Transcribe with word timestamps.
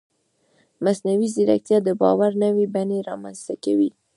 مصنوعي 0.83 1.27
ځیرکتیا 1.35 1.77
د 1.83 1.89
باور 2.01 2.31
نوې 2.43 2.65
بڼې 2.75 2.99
رامنځته 3.09 3.53
کوي. 3.63 3.89